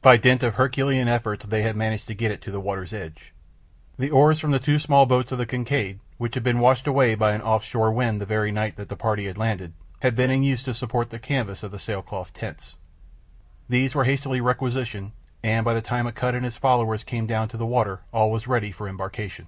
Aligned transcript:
By 0.00 0.16
dint 0.16 0.42
of 0.42 0.54
Herculean 0.54 1.06
efforts 1.06 1.44
they 1.44 1.60
had 1.60 1.76
managed 1.76 2.06
to 2.06 2.14
get 2.14 2.30
it 2.30 2.40
to 2.40 2.50
the 2.50 2.62
water's 2.62 2.94
edge. 2.94 3.34
The 3.98 4.10
oars 4.10 4.38
from 4.38 4.52
the 4.52 4.58
two 4.58 4.78
small 4.78 5.04
boats 5.04 5.32
of 5.32 5.36
the 5.38 5.44
Kincaid, 5.44 6.00
which 6.16 6.34
had 6.34 6.42
been 6.42 6.60
washed 6.60 6.86
away 6.86 7.14
by 7.14 7.32
an 7.32 7.42
off 7.42 7.62
shore 7.62 7.92
wind 7.92 8.22
the 8.22 8.24
very 8.24 8.50
night 8.50 8.76
that 8.76 8.88
the 8.88 8.96
party 8.96 9.26
had 9.26 9.36
landed, 9.36 9.74
had 10.00 10.16
been 10.16 10.30
in 10.30 10.42
use 10.42 10.62
to 10.62 10.72
support 10.72 11.10
the 11.10 11.18
canvas 11.18 11.62
of 11.62 11.72
the 11.72 11.78
sailcloth 11.78 12.32
tents. 12.32 12.76
These 13.68 13.94
were 13.94 14.04
hastily 14.04 14.40
requisitioned, 14.40 15.12
and 15.42 15.62
by 15.62 15.74
the 15.74 15.82
time 15.82 16.06
Akut 16.06 16.34
and 16.34 16.46
his 16.46 16.56
followers 16.56 17.04
came 17.04 17.26
down 17.26 17.48
to 17.48 17.58
the 17.58 17.66
water 17.66 18.00
all 18.14 18.30
was 18.30 18.46
ready 18.46 18.72
for 18.72 18.88
embarkation. 18.88 19.46